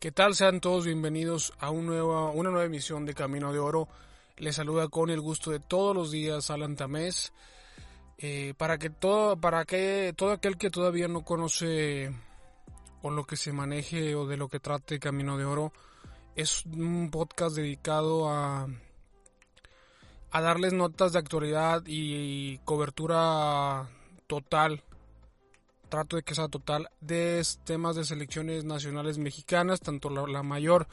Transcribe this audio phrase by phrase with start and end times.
[0.00, 0.36] ¿Qué tal?
[0.36, 3.88] Sean todos bienvenidos a un una nueva emisión de Camino de Oro.
[4.36, 7.32] Les saluda con el gusto de todos los días Alan Tamés.
[8.16, 12.14] Eh, para que todo, para que todo aquel que todavía no conoce
[13.02, 15.72] o lo que se maneje o de lo que trate Camino de Oro,
[16.36, 18.68] es un podcast dedicado a,
[20.30, 23.88] a darles notas de actualidad y cobertura
[24.28, 24.84] total
[25.88, 30.86] trato de que sea total de temas de selecciones nacionales mexicanas, tanto la, mayor,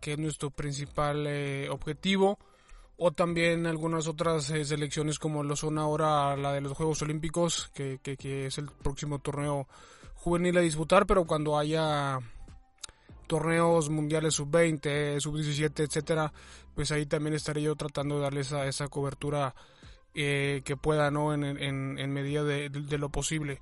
[0.00, 2.38] que es nuestro principal eh, objetivo,
[2.96, 7.70] o también algunas otras eh, selecciones como lo son ahora la de los Juegos Olímpicos,
[7.74, 9.68] que, que, es el próximo torneo
[10.14, 12.18] juvenil a disputar, pero cuando haya
[13.26, 16.32] torneos mundiales sub-20, sub-17, etcétera,
[16.74, 19.54] pues ahí también estaré yo tratando de darles esa, esa cobertura
[20.18, 21.34] eh, que pueda, ¿no?
[21.34, 23.60] En, en, medida de, lo posible.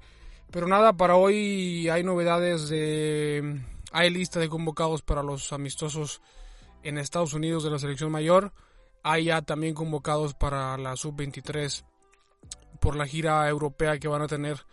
[0.50, 3.60] Pero nada, para hoy hay novedades de...
[3.92, 6.20] Hay lista de convocados para los amistosos
[6.82, 8.52] en Estados Unidos de la selección mayor.
[9.02, 11.84] Hay ya también convocados para la sub-23
[12.80, 14.66] por la gira europea que van a tener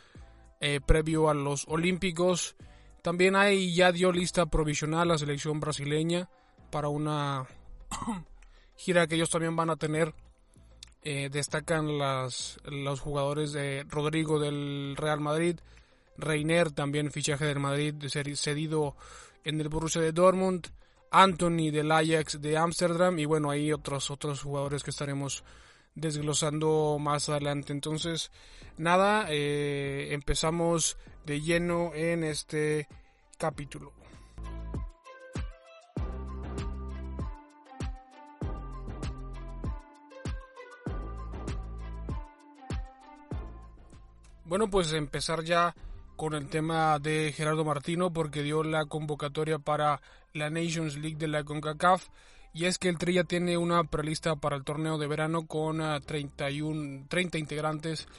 [0.59, 2.55] eh, previo a los Olímpicos.
[3.01, 6.29] También hay ya dio lista provisional la selección brasileña
[6.69, 7.47] para una
[8.75, 10.13] gira que ellos también van a tener
[11.03, 15.59] eh, destacan las, los jugadores de Rodrigo del Real Madrid,
[16.17, 17.95] Reiner también fichaje del Madrid
[18.35, 18.95] cedido
[19.43, 20.67] en el Borussia de Dortmund,
[21.09, 25.43] Anthony del Ajax de Ámsterdam y bueno, hay otros otros jugadores que estaremos
[25.95, 27.73] desglosando más adelante.
[27.73, 28.31] Entonces,
[28.77, 32.87] nada, eh, empezamos de lleno en este
[33.37, 34.00] capítulo.
[44.51, 45.73] Bueno, pues empezar ya
[46.17, 50.01] con el tema de Gerardo Martino porque dio la convocatoria para
[50.33, 52.09] la Nations League de la CONCACAF
[52.53, 55.77] y es que el Tri ya tiene una prelista para el torneo de verano con
[56.05, 58.09] 31, ah, 30 integrantes.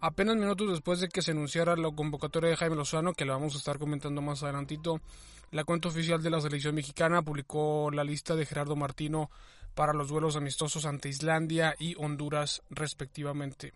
[0.00, 3.54] Apenas minutos después de que se anunciara la convocatoria de Jaime Lozano, que la vamos
[3.54, 5.02] a estar comentando más adelantito,
[5.50, 9.30] la cuenta oficial de la selección mexicana publicó la lista de Gerardo Martino
[9.74, 13.74] para los duelos amistosos ante Islandia y Honduras respectivamente.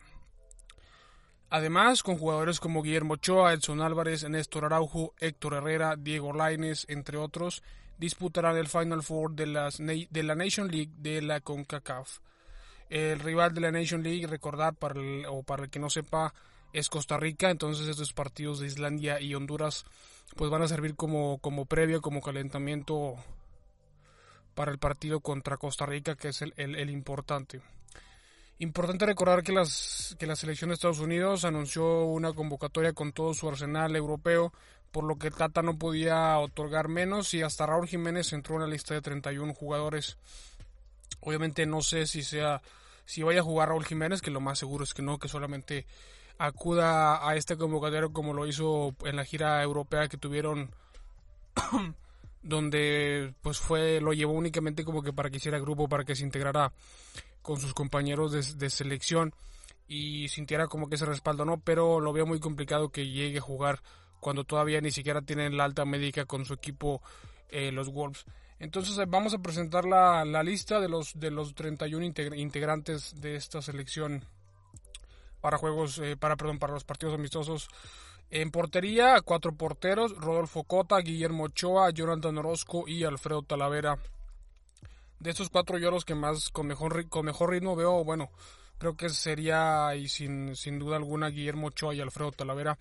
[1.50, 7.19] Además, con jugadores como Guillermo Ochoa, Edson Álvarez, Néstor Araujo, Héctor Herrera, Diego Laines, entre
[7.19, 7.65] otros,
[7.99, 12.21] disputarán el Final Four de, las, de la Nation League de la CONCACAF.
[12.89, 16.33] El rival de la Nation League, recordar para el, o para el que no sepa,
[16.72, 19.84] es Costa Rica, entonces estos partidos de Islandia y Honduras
[20.37, 23.16] pues van a servir como, como previa, como calentamiento
[24.55, 27.60] para el partido contra Costa Rica, que es el importante.
[28.60, 33.32] Importante recordar que, las, que la selección de Estados Unidos anunció una convocatoria con todo
[33.32, 34.53] su arsenal europeo,
[34.91, 38.66] por lo que Tata no podía otorgar menos y hasta Raúl Jiménez entró en la
[38.66, 40.19] lista de 31 jugadores.
[41.21, 42.60] Obviamente no sé si sea
[43.06, 45.87] si vaya a jugar Raúl Jiménez, que lo más seguro es que no, que solamente
[46.37, 50.71] acuda a este convocatorio como lo hizo en la gira europea que tuvieron
[52.43, 56.25] donde pues fue lo llevó únicamente como que para que hiciera grupo para que se
[56.25, 56.73] integrara
[57.43, 59.34] con sus compañeros de, selección
[59.87, 63.43] y sintiera como que ese respaldo no, pero lo veo muy complicado que llegue a
[63.43, 63.83] jugar
[64.21, 67.03] cuando todavía ni siquiera tienen la alta médica con su equipo
[67.49, 68.25] eh, los Wolves.
[68.59, 72.05] Entonces eh, vamos a presentar la, la, lista de los, de los 31
[72.37, 74.25] integrantes de esta selección
[75.41, 77.69] para juegos, eh, para, perdón, para los partidos amistosos.
[78.30, 83.98] En portería, cuatro porteros, Rodolfo Cota, Guillermo Ochoa, Jonathan Orozco y Alfredo Talavera.
[85.18, 88.30] De estos cuatro yo los que más con mejor, con mejor ritmo veo, bueno,
[88.78, 92.78] creo que sería y sin, sin duda alguna Guillermo Ochoa y Alfredo Talavera,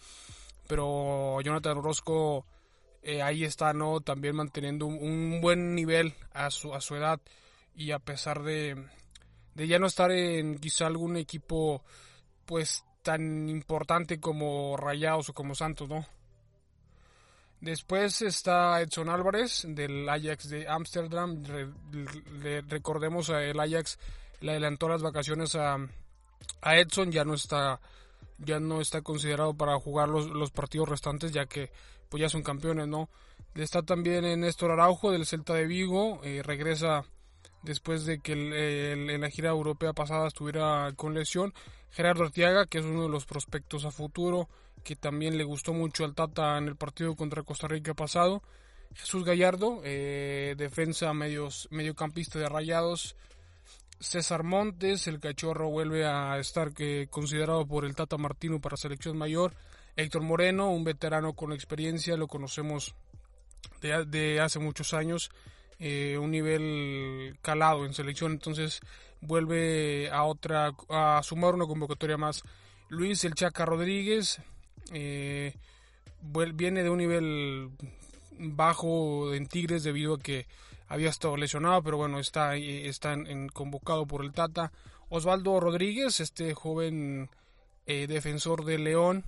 [0.67, 2.45] pero Jonathan Orozco
[3.01, 4.01] eh, ahí está, ¿no?
[4.01, 7.19] También manteniendo un, buen nivel a su, a su edad.
[7.75, 8.75] Y a pesar de,
[9.55, 11.83] de ya no estar en quizá algún equipo
[12.45, 16.05] pues tan importante como Rayados o como Santos, ¿no?
[17.61, 21.43] Después está Edson Álvarez del Ajax de Ámsterdam.
[22.69, 23.99] recordemos el Ajax
[24.39, 25.77] le adelantó las vacaciones a,
[26.61, 27.81] a, Edson, ya no está
[28.37, 31.69] ya no está considerado para jugar los, los, partidos restantes ya que
[32.07, 33.09] pues ya son campeones, ¿no?
[33.55, 37.03] Está también Néstor Araujo del Celta de Vigo, eh, regresa
[37.63, 41.53] después de que en la gira europea pasada estuviera con lesión.
[41.91, 44.47] Gerardo Artiaga, que es uno de los prospectos a futuro,
[44.83, 48.41] que también le gustó mucho al Tata en el partido contra Costa Rica pasado.
[48.95, 53.15] Jesús Gallardo, eh, defensa medios, mediocampista de Rayados.
[53.99, 59.17] César Montes, el cachorro vuelve a estar que, considerado por el Tata Martino para selección
[59.17, 59.53] mayor.
[59.95, 62.95] Héctor Moreno, un veterano con experiencia, lo conocemos
[63.81, 65.29] de, hace muchos años,
[65.79, 68.81] eh, un nivel calado en selección, entonces
[69.21, 72.43] vuelve a otra a sumar una convocatoria más.
[72.89, 74.41] Luis El Chaca Rodríguez
[74.91, 75.53] eh,
[76.53, 77.69] viene de un nivel
[78.37, 80.47] bajo en Tigres debido a que
[80.87, 84.71] había estado lesionado, pero bueno, está, está en, convocado por el Tata.
[85.09, 87.29] Osvaldo Rodríguez, este joven
[87.85, 89.23] eh, defensor de León,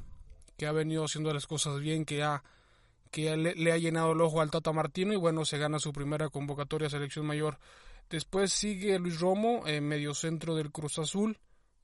[0.58, 2.44] que ha venido haciendo las cosas bien, que, ha,
[3.12, 6.30] que le, ha llenado el ojo al Tata Martino y bueno, se gana su primera
[6.30, 7.60] convocatoria a selección mayor.
[8.10, 11.38] Después sigue Luis Romo, en medio centro del Cruz Azul.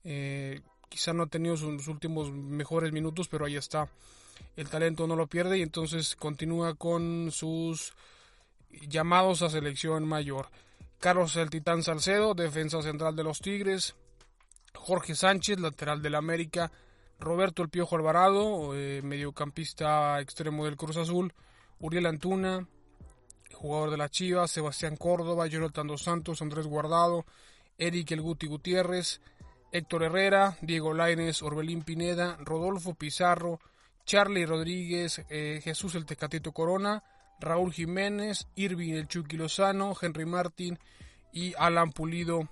[0.04, 3.90] Eh, quizá no ha tenido sus últimos mejores minutos, pero ahí está.
[4.56, 7.94] El talento no lo pierde y entonces continúa con sus
[8.88, 10.48] llamados a selección mayor.
[11.00, 13.96] Carlos El Titán Salcedo, defensa central de los Tigres.
[14.74, 16.72] Jorge Sánchez, lateral del América.
[17.20, 21.34] Roberto El Piojo Alvarado, eh, mediocampista extremo del Cruz Azul.
[21.80, 22.68] Uriel Antuna,
[23.54, 24.52] jugador de la Chivas.
[24.52, 27.26] Sebastián Córdoba, Jonathan Dos Santos, Andrés Guardado.
[27.78, 29.22] Eric El Guti Gutiérrez.
[29.72, 33.60] Héctor Herrera, Diego Laines, Orbelín Pineda, Rodolfo Pizarro,
[34.06, 37.04] Charlie Rodríguez, eh, Jesús el Tecatito Corona,
[37.40, 40.80] Raúl Jiménez, Irving el Chucky Lozano, Henry Martín
[41.34, 42.48] y Alan Pulido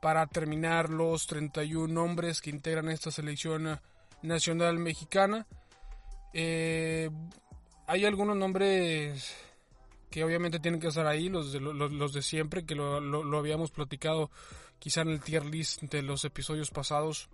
[0.00, 3.80] para terminar los 31 nombres que integran esta selección
[4.22, 5.46] nacional mexicana.
[6.32, 7.10] Eh,
[7.86, 9.34] hay algunos nombres
[10.10, 14.30] que obviamente tienen que estar ahí, los de, siempre, que lo, habíamos platicado
[14.78, 17.28] quizá en el tier list de los episodios pasados.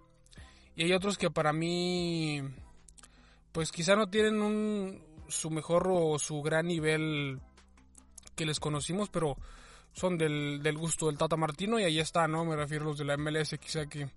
[0.76, 2.42] Y hay otros que para mí,
[3.52, 7.40] pues quizá no tienen su mejor o su gran nivel
[8.34, 9.36] que les conocimos, pero
[9.94, 12.44] son del, del gusto del Tata Martino y ahí está, ¿no?
[12.44, 14.10] Me refiero a los de la MLS, quizá que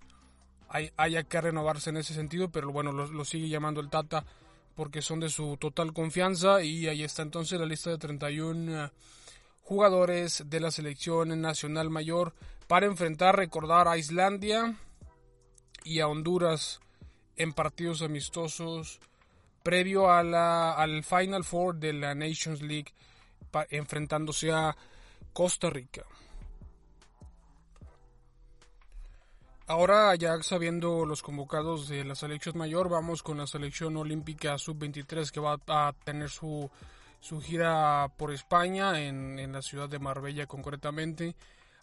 [0.68, 4.24] hay, haya que renovarse en ese sentido, pero bueno, lo, sigue llamando el Tata
[4.74, 8.90] porque son de su total confianza y ahí está entonces la lista de 31 eh,
[9.62, 12.34] jugadores de la selección nacional mayor
[12.66, 14.76] para enfrentar, recordar a Islandia
[15.84, 16.80] y a Honduras
[17.36, 19.00] en partidos amistosos
[19.62, 22.92] previo a la, al Final Four de la Nations League
[23.70, 24.76] enfrentándose a
[25.38, 26.04] Costa Rica.
[29.68, 35.30] Ahora ya sabiendo los convocados de la selección mayor, vamos con la selección olímpica sub-23
[35.30, 36.68] que va a tener su,
[37.20, 41.36] su gira por España, en, en, la ciudad de Marbella concretamente.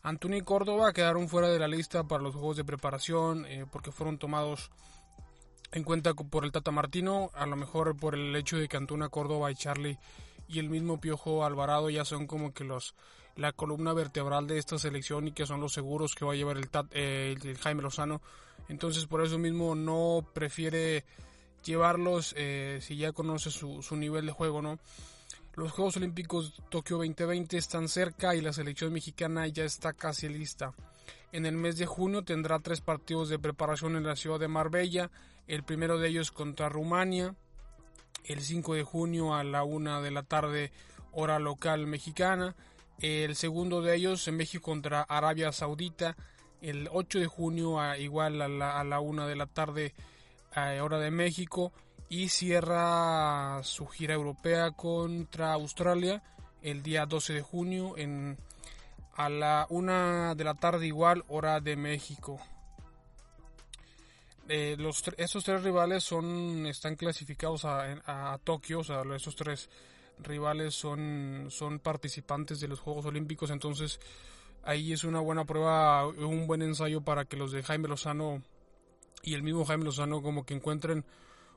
[0.04, 3.94] Antoni y Córdoba quedaron fuera de la lista para los juegos de preparación eh, porque
[3.94, 4.70] fueron tomados
[5.72, 9.08] en cuenta por el Tata Martino, a lo mejor por el hecho de que Antuna,
[9.08, 9.98] Córdoba y Charlie
[10.50, 12.96] y el mismo Piojo Alvarado ya son como que los
[13.36, 16.58] la columna vertebral de esta selección y que son los seguros que va a llevar
[16.58, 18.22] el, eh, Jaime Lozano.
[18.70, 21.06] Entonces por eso mismo no prefiere
[21.64, 24.80] llevarlos eh, si ya conoce su, su nivel de juego, ¿no?
[25.56, 30.74] Los Juegos Olímpicos Tokio 2020 están cerca y la selección mexicana ya está casi lista.
[31.32, 35.12] En el mes de junio tendrá tres partidos de preparación en la ciudad de Marbella,
[35.48, 37.36] el primero de ellos contra Rumania,
[38.26, 40.72] el 5 de junio a la 1 de la tarde
[41.12, 42.56] hora local mexicana,
[43.00, 46.16] el segundo de ellos en México contra Arabia Saudita,
[46.62, 49.94] el 8 de junio a, igual a la, a 1 de la tarde
[50.82, 51.74] hora de México
[52.10, 56.24] y cierra su gira europea contra Australia
[56.62, 58.38] el día 12 de junio en
[59.16, 62.40] a la una de la tarde igual hora de México.
[64.48, 69.70] Eh, los esos tres rivales son están clasificados a, a, Tokio, o sea, esos tres
[70.20, 74.00] rivales son, son participantes de los Juegos Olímpicos, entonces
[74.64, 78.42] ahí es una buena prueba, un buen ensayo para que los de Jaime Lozano
[79.24, 81.06] y el mismo Jaime Lozano como que encuentren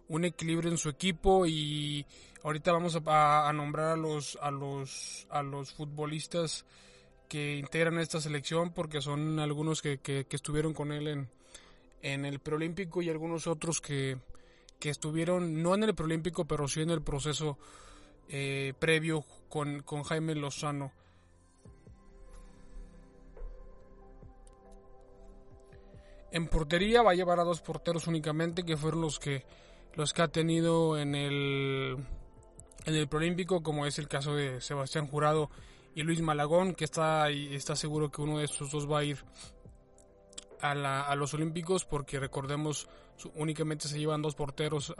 [0.09, 2.07] un equilibrio en su equipo y
[2.43, 6.65] ahorita vamos a, nombrar a los a los a los futbolistas
[7.29, 11.29] que integran esta selección porque son algunos que, que, estuvieron con él en,
[12.01, 14.17] en el preolímpico y algunos otros que,
[14.81, 17.59] que, estuvieron no en el preolímpico pero sí en el proceso
[18.29, 20.93] eh, previo con, con Jaime Lozano.
[26.31, 29.45] En portería va a llevar a dos porteros únicamente que fueron los que
[29.95, 31.97] los que ha tenido en el
[32.85, 35.51] en el preolímpico como es el caso de Sebastián Jurado
[35.95, 39.19] y Luis Malagón, que está, está seguro que uno de estos dos va a ir
[40.61, 42.89] a, la, a los Olímpicos, porque recordemos,
[43.35, 44.95] únicamente se llevan dos porteros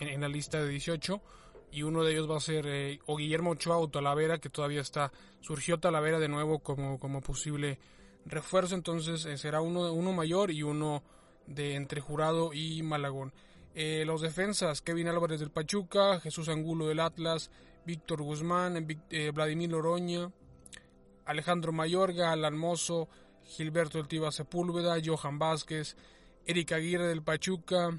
[0.00, 1.20] en, la lista de 18,
[1.76, 4.80] y uno de ellos va a ser eh, o Guillermo Ochoa o Talavera, que todavía
[4.80, 7.78] está, surgió Talavera de nuevo como, como posible
[8.24, 11.02] refuerzo, entonces eh, será uno, uno mayor y uno
[11.46, 13.34] de entre Jurado y Malagón.
[13.74, 17.50] Eh, los defensas, Kevin Álvarez del Pachuca, Jesús Angulo del Atlas,
[17.84, 18.86] Víctor Guzmán,
[19.34, 20.32] Vladimir Oroña,
[21.26, 23.10] Alejandro Mayorga, Alan Mozo,
[23.44, 25.94] Gilberto Eltiva Sepúlveda, Johan Vázquez,
[26.46, 27.98] Erika Aguirre del Pachuca,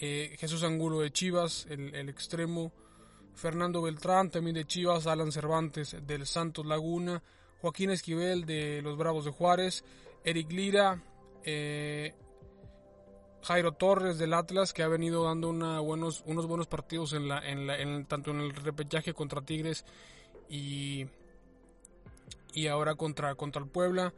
[0.00, 2.72] eh, Jesús Angulo de Chivas, el, extremo,
[3.34, 7.22] Fernando Beltrán también de Chivas, Alan Cervantes del Santos Laguna,
[7.60, 9.84] Joaquín Esquivel de los Bravos de Juárez,
[10.24, 11.02] Eric Lira,
[11.44, 12.14] eh,
[13.42, 17.14] Jairo Torres del Atlas que ha venido dando unos buenos partidos
[18.08, 19.84] tanto en el repechaje contra Tigres
[20.48, 21.06] y,
[22.52, 24.12] y ahora contra, contra el Puebla.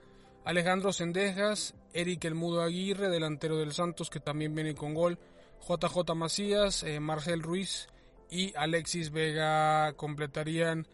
[0.44, 5.18] Alejandro Sendejas, Eric El Mudo Aguirre, delantero del Santos que también viene con gol.
[5.67, 7.88] JJ Macías, eh, Marcel Ruiz
[8.31, 10.87] y Alexis Vega completarían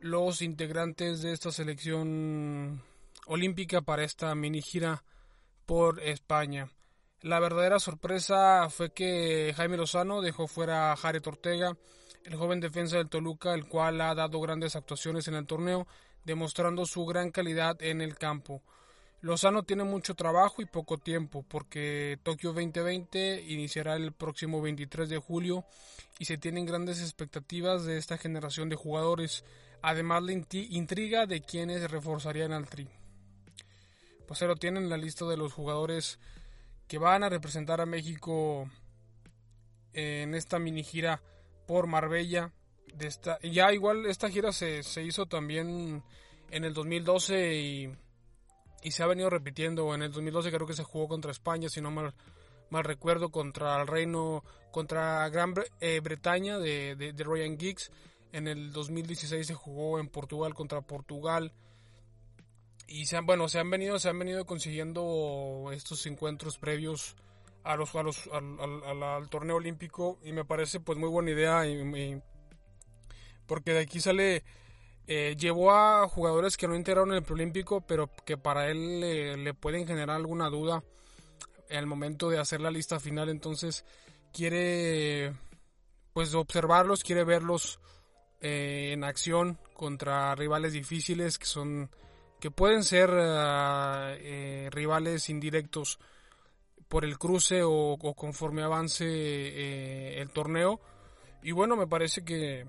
[0.00, 2.82] los integrantes de esta selección
[3.26, 5.04] olímpica para esta mini gira
[5.66, 6.68] por España.
[7.22, 11.76] La verdadera sorpresa fue que Jaime Lozano dejó fuera a Jared Ortega,
[12.24, 15.86] el joven defensa del Toluca, el cual ha dado grandes actuaciones en el torneo,
[16.24, 18.62] demostrando su gran calidad en el campo.
[19.22, 25.18] Lozano tiene mucho trabajo y poco tiempo porque Tokio 2020 iniciará el próximo 23 de
[25.18, 25.64] julio
[26.18, 29.44] y se tienen grandes expectativas de esta generación de jugadores,
[29.82, 32.88] además la intriga de quienes reforzarían al tri.
[34.26, 36.18] Pues se lo tienen la lista de los jugadores
[36.88, 38.70] que van a representar a México
[39.92, 41.20] en esta mini gira
[41.66, 42.52] por Marbella.
[43.42, 46.02] Ya igual esta gira se, se hizo también
[46.50, 47.92] en el 2012 y
[48.82, 49.94] y se ha venido repitiendo.
[49.94, 52.14] En el 2012 creo que se jugó contra España, si no mal,
[52.70, 57.90] mal recuerdo, contra el Reino, contra Gran eh, Bretaña de, de, Ryan Giggs.
[58.32, 61.52] En el 2016 se jugó en Portugal contra Portugal.
[62.86, 67.16] Y se han, bueno, se han venido, se han venido consiguiendo estos encuentros previos
[67.62, 71.62] a los, a los al, torneo olímpico y me parece pues muy buena idea
[73.46, 74.44] porque de aquí sale
[75.12, 79.00] eh, llevó a jugadores que no integraron el preolímpico, pero que para él
[79.42, 80.84] le, pueden generar alguna duda
[81.68, 83.28] al momento de hacer la lista final.
[83.28, 83.84] Entonces
[84.32, 85.34] quiere
[86.12, 87.80] pues observarlos, quiere verlos
[88.40, 91.90] eh, en acción contra rivales difíciles que son
[92.38, 95.98] que pueden ser ah, eh, rivales indirectos
[96.86, 100.80] por el cruce o conforme avance el torneo.
[101.42, 102.64] Y bueno, me parece que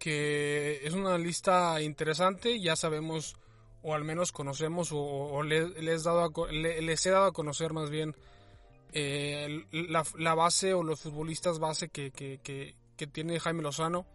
[0.00, 3.36] que es una lista interesante, ya sabemos
[3.82, 8.16] o al menos conocemos o, les, dado les he dado a conocer más bien
[8.92, 12.10] eh, la, base o los futbolistas base que,
[13.12, 14.06] tiene Jaime Lozano.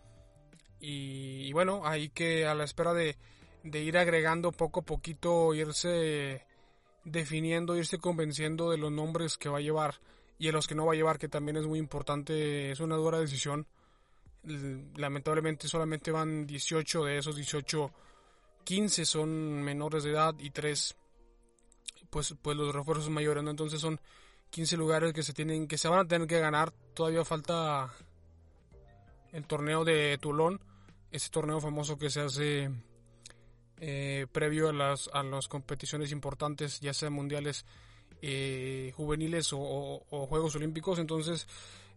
[0.79, 3.15] Y, bueno, ahí que a la espera de,
[3.63, 6.45] de ir agregando poco a poquito, irse
[7.03, 9.99] definiendo, irse convenciendo de los nombres que va a llevar
[10.39, 12.95] y de los que no va a llevar, que también es muy importante, es una
[12.95, 13.67] dura decisión
[14.95, 17.91] lamentablemente solamente van 18 de esos 18,
[18.63, 20.95] 15 son menores de edad y 3
[22.09, 23.51] pues, pues los refuerzos mayores, ¿no?
[23.51, 23.99] Entonces son
[24.51, 26.71] 15 lugares que se tienen que se van a tener que ganar.
[26.93, 27.93] Todavía falta
[29.33, 30.61] el torneo de Toulon,
[31.11, 32.71] ese torneo famoso que se hace
[33.81, 37.65] eh, previo a las, a las competiciones importantes, ya sea mundiales,
[38.21, 40.99] eh, juveniles o, Juegos Olímpicos.
[40.99, 41.47] Entonces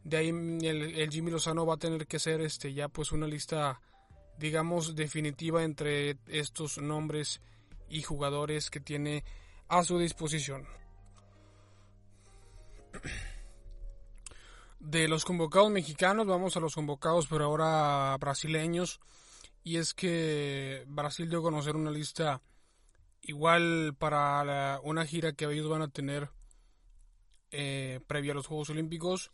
[0.04, 3.80] de ahí el, Jimmy Lozano va a tener que ser este ya pues una lista
[4.38, 7.40] digamos definitiva entre estos nombres
[7.88, 9.24] y jugadores que tiene
[9.68, 10.66] a su disposición.
[14.78, 19.00] De los convocados mexicanos vamos a los convocados pero ahora brasileños
[19.64, 22.40] y es que Brasil dio a conocer una lista
[23.20, 26.30] igual para una gira que ellos van a tener
[27.50, 29.32] eh, previa a los Juegos Olímpicos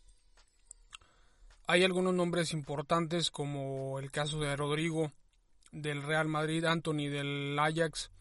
[1.67, 5.11] hay algunos nombres importantes como el caso de Rodrigo
[5.71, 8.11] del Real Madrid, Anthony del Ajax,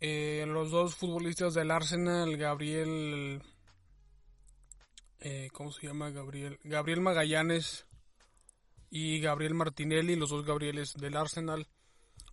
[0.00, 3.42] eh, los dos futbolistas del Arsenal, Gabriel,
[5.20, 6.58] eh, ¿cómo se llama Gabriel?
[6.64, 7.86] Gabriel Magallanes
[8.90, 11.68] y Gabriel Martinelli, los dos Gabrieles del Arsenal,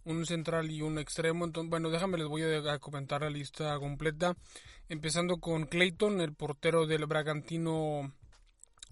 [0.04, 1.46] un central y un extremo.
[1.46, 4.36] Entonces, bueno, déjame les voy a comentar la lista completa,
[4.90, 8.14] empezando con Clayton, el portero del Bragantino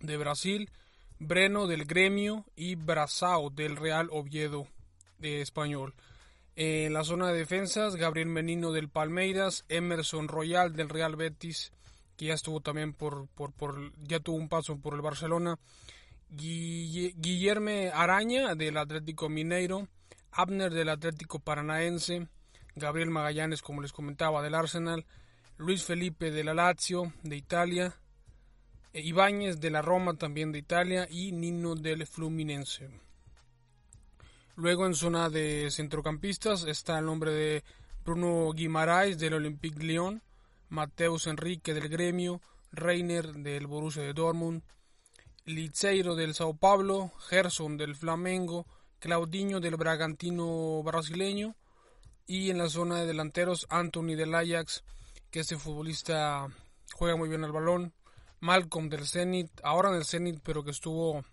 [0.02, 0.70] de Brasil.
[1.20, 4.68] Breno del Gremio y Brazao del Real Oviedo
[5.18, 5.94] de Español.
[6.56, 11.72] En la zona de defensas, Gabriel Menino del Palmeiras, Emerson Royal del Real Betis,
[12.18, 15.58] que ya estuvo también por, por, ya tuvo un paso por el Barcelona,
[16.30, 19.88] Guillermo Araña del Atlético Mineiro,
[20.32, 22.28] Abner del Atlético Paranaense,
[22.76, 25.06] Gabriel Magallanes, como les comentaba, del Arsenal,
[25.58, 27.96] Luis Felipe de la Lazio de Italia,
[29.02, 32.90] Ibáñez de la Roma, también de Italia, y Nino del Fluminense.
[34.56, 37.64] Luego en zona de centrocampistas está el nombre de
[38.06, 40.22] Bruno Guimaraes del Olympique Lyon,
[40.70, 42.40] Mateus Enrique del Gremio,
[42.72, 44.64] Reiner del Borussia de Dortmund,
[45.46, 48.66] Liceiro del Sao Paulo, Gerson del Flamengo,
[49.00, 51.56] Claudinho del Bragantino brasileño
[52.26, 54.84] y en la zona de delanteros Anthony del Ajax,
[55.30, 56.48] que este futbolista
[56.94, 57.94] juega muy bien el balón,
[58.46, 61.24] Malcolm del Zenit, ahora en el Zenit, pero que estuvo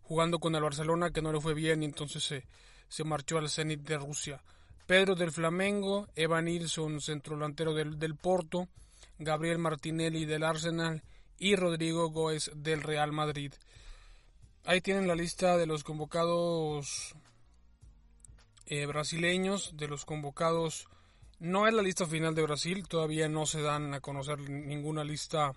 [0.00, 2.46] jugando con el Barcelona, que no le fue bien y entonces se,
[2.88, 4.42] se marchó al Zenit de Rusia.
[4.86, 8.68] Pedro del Flamengo, Evan Nilsson, centro delantero del, del Porto,
[9.18, 11.02] Gabriel Martinelli del Arsenal
[11.38, 13.52] y Rodrigo Goes del Real Madrid.
[14.64, 17.14] Ahí tienen la lista de los convocados
[18.66, 20.88] eh, brasileños, de los convocados.
[21.38, 25.52] No es la lista final de Brasil, todavía no se dan a conocer ninguna lista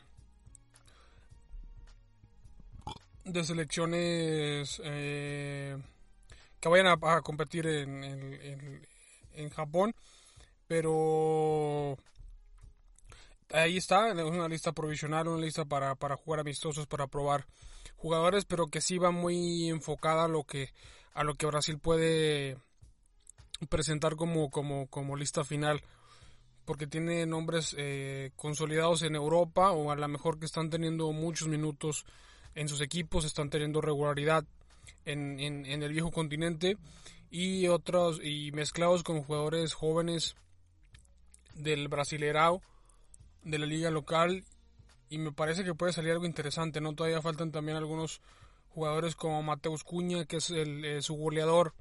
[3.26, 5.78] de selecciones eh,
[6.60, 8.04] que vayan a, competir en,
[9.34, 9.94] en, Japón,
[10.68, 11.98] pero
[13.52, 17.46] ahí está, es una lista provisional, una lista para, para jugar amistosos, para probar
[17.98, 20.70] jugadores, pero que sí va muy enfocada a lo que
[21.14, 22.58] a lo que Brasil puede
[23.70, 25.82] presentar como, como, como lista final
[26.66, 31.48] porque tiene nombres eh, consolidados en Europa o a lo mejor que están teniendo muchos
[31.48, 32.06] minutos
[32.56, 34.46] en sus equipos, están teniendo regularidad
[35.06, 36.78] en, el viejo continente
[37.30, 40.36] y otros y mezclados con jugadores jóvenes
[41.54, 42.62] del Brasilerao
[43.44, 44.44] de la liga local
[45.10, 46.94] y me parece que puede salir algo interesante, ¿no?
[46.96, 48.22] Todavía faltan también algunos
[48.70, 51.74] jugadores como Mateus Cuña, que es el, eh, su goleador,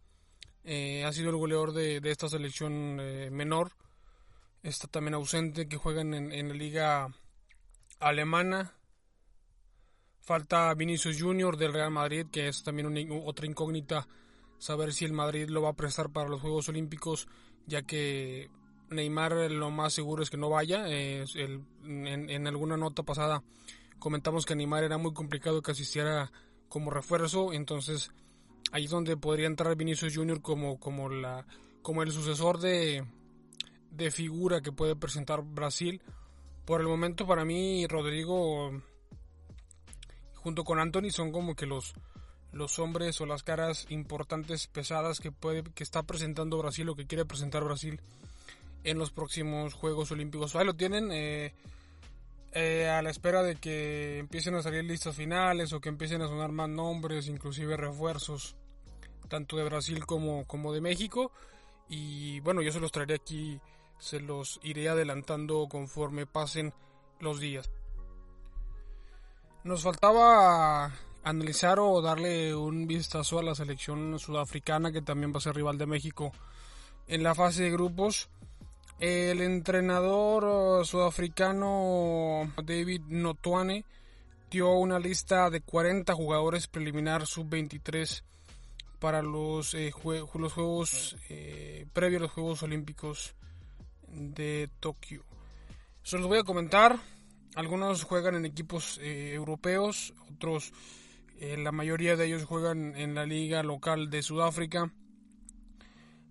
[0.65, 3.73] eh, ha sido el goleador de, esta selección eh, menor,
[4.63, 7.09] está también ausente, que juegan en, la liga
[7.99, 8.73] alemana.
[10.25, 14.09] Falta Vinicius Junior del Real Madrid, que es también otra incógnita,
[14.59, 17.29] saber si el Madrid lo va a prestar para los Juegos Olímpicos,
[17.67, 18.49] ya que
[18.89, 20.87] Neymar lo más seguro es que no vaya.
[20.89, 23.43] en, alguna nota pasada
[23.99, 26.33] comentamos que Neymar era muy complicado que asistiera
[26.71, 28.11] como refuerzo, entonces
[28.73, 31.47] ahí es donde podría entrar Vinicius Junior como, como, la,
[31.83, 33.05] como el sucesor de,
[33.91, 36.01] de figura que puede presentar Brasil.
[36.65, 38.73] Por el momento para mí Rodrigo
[40.45, 41.95] junto con Anthony son como que los,
[42.53, 47.07] los hombres o las caras importantes, pesadas que puede que está presentando Brasil o que
[47.07, 47.99] quiere presentar Brasil
[48.85, 50.55] en los próximos Juegos Olímpicos.
[50.55, 51.55] Ahí lo tienen eh,
[52.53, 56.29] eh, a la espera de que empiecen a salir listas finales o que empiecen a
[56.29, 58.55] sonar más nombres, inclusive refuerzos,
[59.31, 61.33] tanto de Brasil como, como de México.
[61.89, 63.59] Y bueno, yo se los traeré aquí,
[63.99, 66.75] se los iré adelantando conforme pasen
[67.19, 67.71] los días.
[69.65, 75.41] Nos faltaba analizar o darle un vistazo a la selección sudafricana que también va a
[75.41, 76.33] ser rival de México
[77.09, 78.29] en la fase de grupos.
[79.01, 83.87] El entrenador uh, sudafricano David Notuane
[84.51, 88.23] dio una lista de 40 jugadores preliminar sub-23
[88.99, 93.35] para los, eh, Juegos eh, previos a los Juegos Olímpicos
[94.09, 95.25] de Tokio.
[96.03, 96.99] Se los voy a comentar.
[97.55, 100.73] Algunos juegan en equipos eh, europeos, otros,
[101.41, 104.93] la mayoría de ellos juegan en la liga local de Sudáfrica.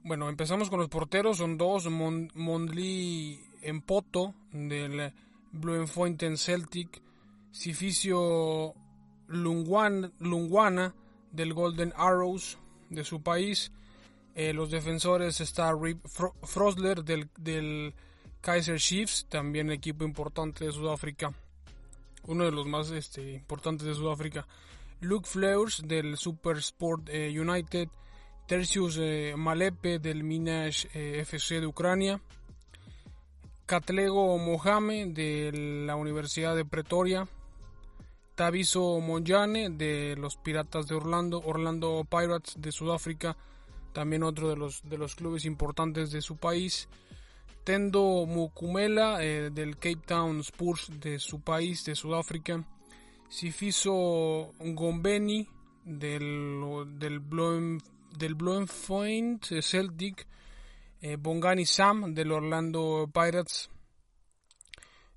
[0.04, 5.14] Bueno, empezamos con los porteros, son dos, Mondli Empoto del
[5.52, 7.02] Bloemfontein Celtic,
[7.52, 8.74] Sificio
[9.28, 10.96] Lungwana
[11.32, 12.58] del Golden Arrows
[12.90, 13.72] de su país,
[14.36, 17.94] eh, los defensores está Rip Frosler del, del
[18.44, 21.32] Kaiser Chiefs, también equipo importante de Sudáfrica,
[22.28, 24.46] uno de los más este, importantes de Sudáfrica,
[25.00, 27.88] Luke Fleurs del Super Sport eh, United,
[28.46, 32.20] Tercius eh, Malepe del Minas eh, FC de Ucrania,
[33.66, 37.26] Catlego Mohamed de la Universidad de Pretoria,
[38.36, 43.38] Taviso Monjane de los Piratas de Orlando, Orlando Pirates de Sudáfrica,
[43.94, 46.90] también otro de los, de los clubes importantes de su país,
[47.64, 52.62] Tendo Mukumela eh, del Cape Town Spurs de su país, de Sudáfrica,
[53.30, 55.48] Sifiso Gombeni
[55.86, 57.22] del, del
[58.18, 60.28] del Bloemfontein Celtic,
[61.02, 63.70] eh, Bongani Sam del Orlando Pirates.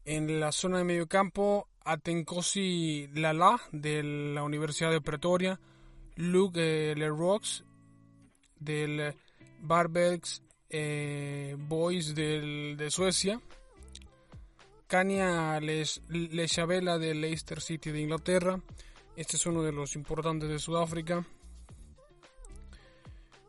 [0.04, 5.58] En la zona de medio campo, Atenkosi Lala de la Universidad de Pretoria,
[6.14, 7.64] Luke eh, Leroux
[8.58, 9.14] del
[9.60, 13.40] Barbergs eh, Boys de Suecia,
[14.86, 18.60] Cania Lechabela de Leicester City de Inglaterra.
[19.16, 21.26] Este es uno de los importantes de Sudáfrica.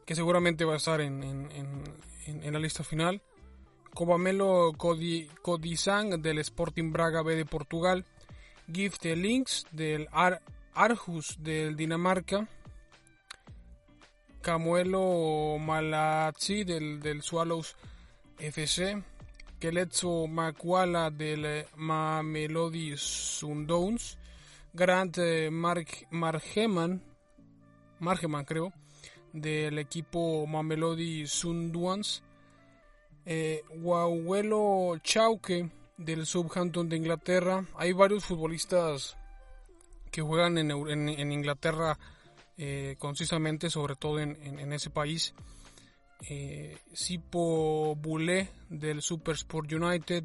[0.06, 1.48] Que seguramente va a estar en,
[2.44, 3.22] la lista final.
[3.94, 8.06] Cobamelo Codisang del Sporting Braga B de Portugal.
[8.72, 10.08] Gift Links del
[10.74, 12.48] Arhus del Dinamarca.
[14.48, 17.76] Camuelo Malazzi del, del Swallows
[18.40, 19.04] FC.
[19.60, 24.18] Keletso Makwala del Mamelodi Sundowns.
[24.72, 27.04] Grant eh, Margeman,
[28.00, 28.72] Margeman creo,
[29.34, 32.24] del equipo Mamelodi Sundowns.
[33.26, 33.66] Eh,
[35.04, 37.66] Chauke del Southampton de Inglaterra.
[37.76, 39.18] Hay varios futbolistas
[40.10, 42.00] que juegan en, en, Inglaterra
[42.58, 45.34] eh, concisamente, sobre todo en, ese país.
[46.28, 47.96] Eh, Sipo
[48.70, 50.24] del Super Sport United,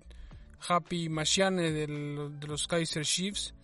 [0.66, 3.54] Happy Machane del, de los Kaiser Chiefs,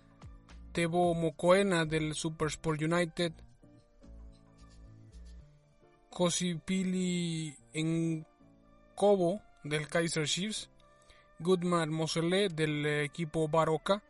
[0.73, 3.33] Tebo Mokoena del Super Sport United,
[6.11, 7.55] Kosipili
[8.95, 10.69] Kobo del Kaiser Chiefs,
[11.39, 14.03] Goodman Mosele del equipo Baroka,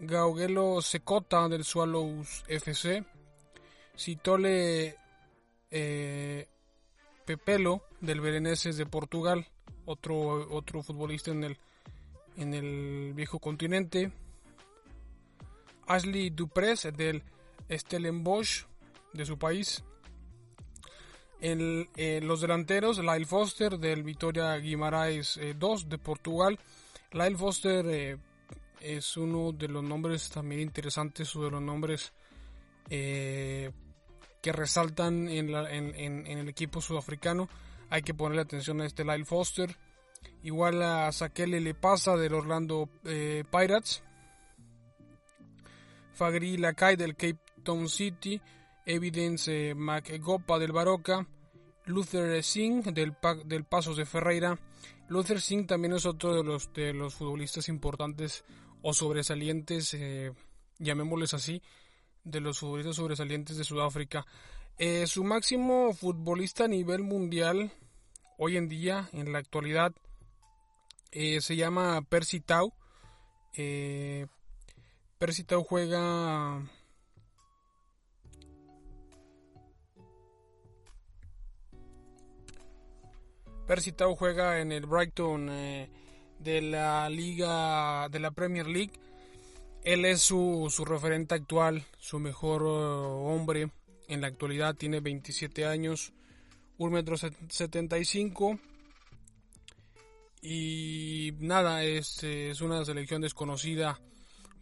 [0.00, 3.04] Gauguelo Secota del Swallows FC,
[4.02, 4.96] Citole
[5.70, 6.48] eh,
[7.24, 9.46] Pepelo del Bereneses de Portugal,
[9.84, 11.56] otro, otro futbolista en el,
[12.36, 14.10] en el viejo continente,
[15.86, 17.22] Ashley Dupres del
[17.70, 18.66] Stellenbosch
[19.12, 19.84] de su país,
[21.40, 21.88] en,
[22.26, 26.58] los delanteros, Lyle Foster del Vitoria Guimaraes 2 eh, de Portugal.
[27.12, 28.18] Lyle Foster eh,
[28.80, 32.12] es uno de los nombres también interesantes o de los nombres
[32.90, 33.70] eh,
[34.42, 35.48] que resaltan en,
[36.26, 37.48] el equipo sudafricano.
[37.88, 39.76] Hay que ponerle atención a este Lyle Foster.
[40.42, 44.02] Igual a Sakele Le Pasa del Orlando Pirates.
[46.14, 48.40] Fagri Lakai del Cape Town City.
[48.84, 51.26] Evidence McGopa del Baroca,
[51.86, 54.58] Luther Singh del, del Pasos de Ferreira.
[55.08, 58.44] Luther Singh también es otro de los, de los futbolistas importantes
[58.82, 60.32] o sobresalientes, eh,
[60.78, 61.62] llamémosles así,
[62.24, 64.26] de los futbolistas sobresalientes de Sudáfrica.
[64.78, 67.72] Eh, su máximo futbolista a nivel mundial
[68.38, 69.92] hoy en día, en la actualidad,
[71.10, 72.72] eh, se llama Percy Tau.
[75.18, 76.62] Percy Tau juega
[83.66, 85.88] Percy Tau juega en el Brighton eh,
[86.38, 88.92] de la Liga de la Premier League.
[89.84, 93.70] Él es su, referente actual, su mejor eh, hombre
[94.08, 94.76] en la actualidad.
[94.76, 96.12] Tiene 27 años,
[96.78, 98.58] 1 metro 75.
[100.42, 104.00] Y nada, es, es una selección desconocida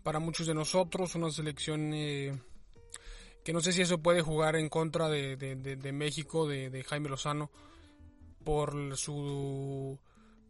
[0.02, 1.14] para muchos de nosotros.
[1.14, 2.38] Una selección eh,
[3.44, 7.50] que no sé si eso puede jugar en contra de, de México, de Jaime Lozano
[8.44, 9.98] por su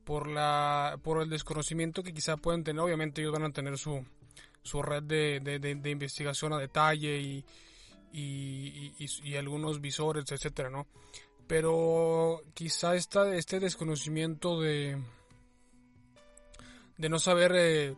[0.04, 4.04] por la por el desconocimiento que quizá pueden tener obviamente ellos van a tener su,
[4.62, 7.44] su red de, de, investigación a detalle y,
[8.12, 10.86] y, algunos visores etcétera no
[11.46, 14.98] pero quizá esta, este desconocimiento de
[16.98, 17.96] de no saber eh,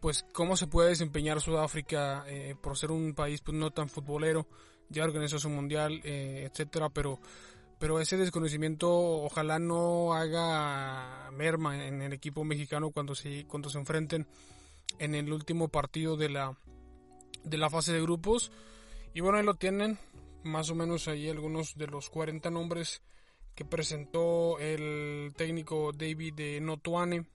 [0.00, 4.46] pues cómo se puede desempeñar Sudáfrica eh, por ser un país pues no tan futbolero
[4.88, 7.20] ya organizó su mundial eh, etcétera pero
[7.80, 13.78] pero ese desconocimiento ojalá no haga merma en el equipo mexicano cuando se, cuando se
[13.78, 14.26] enfrenten
[14.98, 16.58] en el último partido de la,
[17.44, 18.50] de la fase de grupos.
[19.14, 19.98] Y bueno, ahí lo tienen,
[20.42, 23.02] más o menos ahí algunos de los 40 nombres
[23.54, 27.26] que presentó el técnico David de Notuane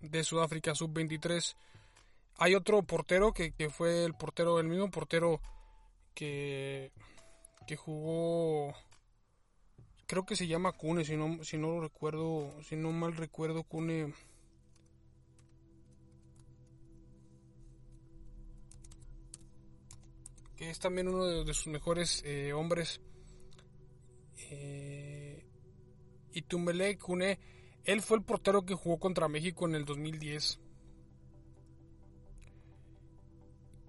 [0.00, 1.56] de Sudáfrica Sub-23.
[2.38, 5.40] Hay otro portero que, que, fue el portero, el mismo portero
[6.14, 6.92] que,
[7.66, 8.74] que jugó
[10.06, 14.14] creo que se llama Cune, si no, si no recuerdo, si no mal recuerdo, Cune.
[20.70, 23.00] Es también uno de, sus mejores eh, hombres.
[24.50, 25.44] Eh,
[26.32, 27.38] y Tumbele Cune,
[27.84, 30.60] él fue el portero que jugó contra México en el 2010.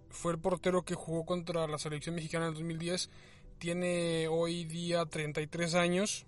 [0.10, 3.10] Fue el portero que jugó contra la selección mexicana en el 2010
[3.58, 6.26] tiene hoy día 33 años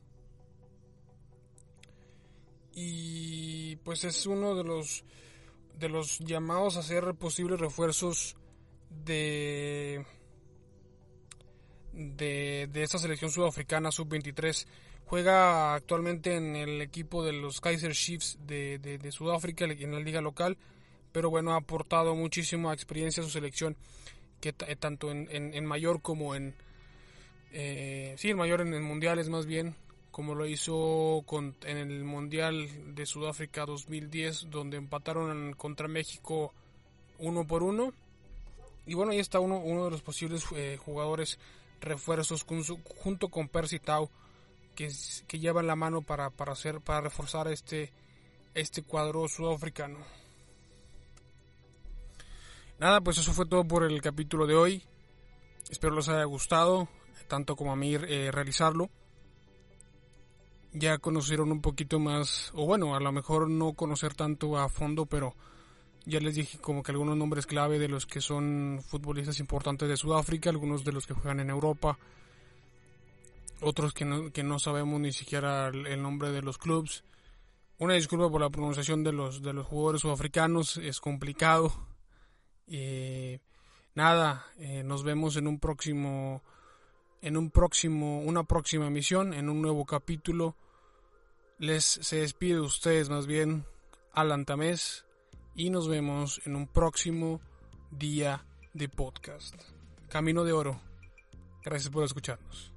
[2.74, 5.04] y pues es uno de los
[5.78, 8.36] de los llamados a ser posibles refuerzos
[8.90, 10.06] de
[11.98, 14.68] de, esta selección sudafricana sub-23
[15.08, 20.20] Juega actualmente en el equipo de los Kaiser Chiefs de, de, Sudáfrica, en la liga
[20.20, 20.58] local,
[21.14, 23.78] pero bueno, ha aportado muchísima experiencia a su selección,
[24.42, 26.56] que tanto en, en, mayor como en...
[27.54, 29.78] Eh, sí, en mayor en, mundiales más bien,
[30.12, 31.24] como lo hizo
[31.64, 36.54] en el Mundial de Sudáfrica 2010, donde empataron contra México
[37.18, 37.94] uno por uno.
[38.86, 41.40] Y bueno, ahí está uno, uno de los posibles eh, jugadores
[41.80, 44.10] refuerzos junto con Percy Tau
[44.78, 44.90] que,
[45.40, 47.92] llevan la mano para, para, hacer, para reforzar este,
[48.54, 49.98] este cuadro sudafricano.
[52.80, 54.84] Nada, pues eso fue todo por el capítulo de hoy.
[55.70, 56.88] Espero les haya gustado,
[57.28, 58.92] tanto como a mí eh, realizarlo.
[60.74, 65.08] Ya conocieron un poquito más, o bueno, a lo mejor no conocer tanto a fondo,
[65.08, 65.36] pero
[66.08, 69.98] ya les dije como que algunos nombres clave de los que son futbolistas importantes de
[69.98, 72.00] Sudáfrica, algunos de los que juegan en Europa,
[73.60, 77.04] otros que no, que no sabemos ni siquiera el, nombre de los clubes.
[77.78, 81.74] Una disculpa por la pronunciación de los, de los jugadores sudafricanos, es complicado.
[82.67, 83.39] y
[83.93, 86.41] nada, eh, nos vemos en un próximo,
[87.22, 90.56] en un próximo, una próxima emisión, en un nuevo capítulo.
[91.60, 93.65] Les se despide de ustedes más bien,
[94.13, 95.07] Alan Tamés,
[95.58, 97.41] y nos vemos en un próximo
[97.89, 99.56] día de podcast.
[100.08, 100.80] Camino de Oro.
[101.63, 102.77] Gracias por escucharnos.